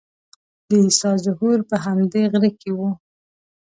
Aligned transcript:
د 0.67 0.69
عیسی 0.83 1.11
ظهور 1.25 1.57
به 1.63 1.67
په 1.69 1.77
همدې 1.85 2.21
غره 2.31 2.49
کې 2.59 2.69
وي. 2.77 2.89